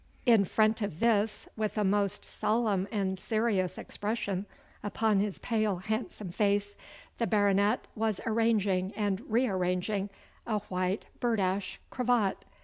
In 0.25 0.45
front 0.45 0.81
of 0.81 0.99
this, 0.99 1.47
with 1.55 1.77
a 1.77 1.83
most 1.83 2.25
solemn 2.25 2.87
and 2.91 3.19
serious 3.19 3.77
expression 3.77 4.47
upon 4.81 5.19
his 5.19 5.37
pale, 5.37 5.75
handsome 5.77 6.31
face, 6.31 6.75
the 7.19 7.27
Baronet 7.27 7.85
was 7.95 8.19
arranging 8.25 8.93
and 8.95 9.21
re 9.29 9.47
arranging 9.47 10.09
a 10.47 10.57
white 10.57 11.05
berdash 11.19 11.77
cravat. 11.91 12.43